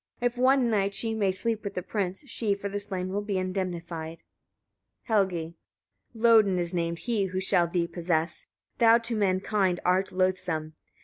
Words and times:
If 0.19 0.35
one 0.35 0.67
night 0.71 0.95
she 0.95 1.13
may 1.13 1.31
sleep 1.31 1.63
with 1.63 1.75
the 1.75 1.83
prince, 1.83 2.23
she 2.25 2.55
for 2.55 2.67
the 2.69 2.79
slain 2.79 3.09
will 3.09 3.21
be 3.21 3.37
indemnified. 3.37 4.23
Helgi. 5.03 5.53
25. 6.13 6.21
Lodin 6.23 6.57
is 6.57 6.73
named 6.73 6.97
he 6.97 7.25
who 7.25 7.39
shall 7.39 7.67
thee 7.67 7.85
possess, 7.85 8.47
thou 8.79 8.97
to 8.97 9.15
mankind 9.15 9.79
art 9.85 10.11
loathsome. 10.11 10.73